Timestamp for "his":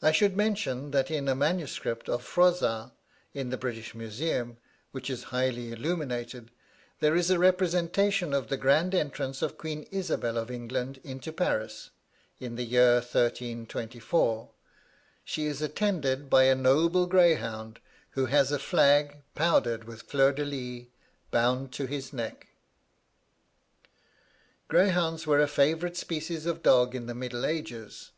21.84-22.10